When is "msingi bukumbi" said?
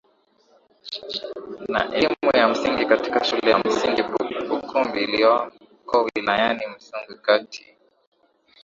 3.59-5.03